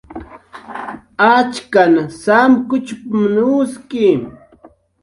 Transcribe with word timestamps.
"Achkan 1.35 1.93
samkuchp""mn 2.21 3.31
uski" 3.57 4.07